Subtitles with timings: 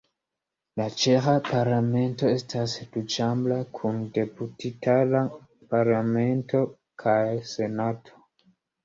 [0.79, 5.21] La ĉeĥa Parlamento estas duĉambra, kun Deputitara
[5.75, 6.63] Parlamento
[7.05, 7.19] kaj
[7.53, 8.25] Senato.